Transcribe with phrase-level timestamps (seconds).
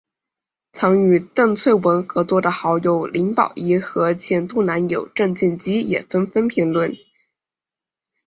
[0.71, 6.95] 曾与邓萃雯合作的好友林保怡和前度男友郑敬基也纷纷评论。